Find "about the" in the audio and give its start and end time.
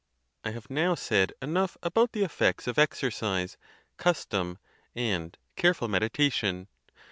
1.83-2.23